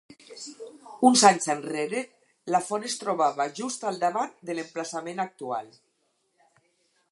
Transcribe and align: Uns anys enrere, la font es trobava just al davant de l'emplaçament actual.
Uns 1.09 1.23
anys 1.29 1.45
enrere, 1.53 1.99
la 2.55 2.61
font 2.69 2.87
es 2.89 2.97
trobava 3.03 3.47
just 3.61 3.87
al 3.91 4.01
davant 4.05 4.35
de 4.49 4.57
l'emplaçament 4.61 5.25
actual. 5.29 5.69